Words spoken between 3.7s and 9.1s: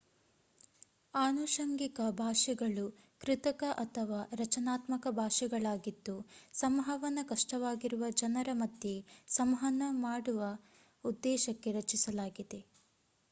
ಅಥವಾ ರಚನಾತ್ಮಕ ಭಾಷೆಗಳಾಗಿದ್ದು ಸಂವಹನ ಕಷ್ಟವಾಗಿರುವ ಜನರ ಮಧ್ಯೆ